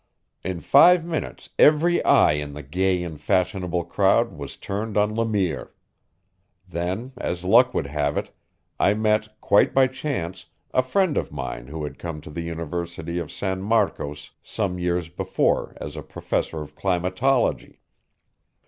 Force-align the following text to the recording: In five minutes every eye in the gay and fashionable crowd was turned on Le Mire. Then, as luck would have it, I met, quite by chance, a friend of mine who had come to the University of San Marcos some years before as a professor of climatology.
In 0.43 0.61
five 0.61 1.05
minutes 1.05 1.49
every 1.59 2.03
eye 2.03 2.31
in 2.31 2.55
the 2.55 2.63
gay 2.63 3.03
and 3.03 3.21
fashionable 3.21 3.83
crowd 3.83 4.35
was 4.35 4.57
turned 4.57 4.97
on 4.97 5.13
Le 5.13 5.27
Mire. 5.27 5.75
Then, 6.67 7.11
as 7.19 7.43
luck 7.45 7.75
would 7.75 7.85
have 7.85 8.17
it, 8.17 8.33
I 8.79 8.95
met, 8.95 9.39
quite 9.41 9.75
by 9.75 9.85
chance, 9.85 10.47
a 10.73 10.81
friend 10.81 11.17
of 11.17 11.31
mine 11.31 11.67
who 11.67 11.83
had 11.83 11.99
come 11.99 12.19
to 12.21 12.31
the 12.31 12.41
University 12.41 13.19
of 13.19 13.31
San 13.31 13.61
Marcos 13.61 14.31
some 14.41 14.79
years 14.79 15.07
before 15.07 15.77
as 15.79 15.95
a 15.95 16.01
professor 16.01 16.61
of 16.63 16.73
climatology. 16.75 17.79